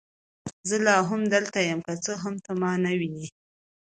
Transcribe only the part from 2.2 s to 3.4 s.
هم ته ما نه وینې.